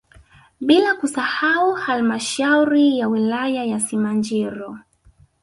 [0.59, 4.79] Bila kusahau halmashauri ya wilaya ya Simanjiro